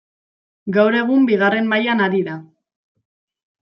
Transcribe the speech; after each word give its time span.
Gaur 0.77 0.97
egun 1.03 1.29
bigarren 1.33 1.71
mailan 1.77 2.05
ari 2.09 2.27
da. 2.33 2.43